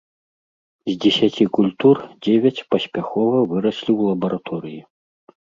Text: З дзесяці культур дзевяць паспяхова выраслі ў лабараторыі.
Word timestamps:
З 0.89 0.93
дзесяці 1.03 1.45
культур 1.57 1.95
дзевяць 2.29 2.65
паспяхова 2.73 3.45
выраслі 3.55 3.87
ў 3.95 4.01
лабараторыі. 4.15 4.81